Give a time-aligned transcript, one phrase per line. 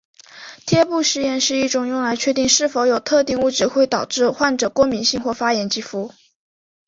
[0.65, 6.11] 贴布试验是一种用来确定是否有特定物质会导致患者过敏性或发炎肌肤。